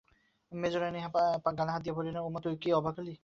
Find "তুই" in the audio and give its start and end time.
2.43-2.53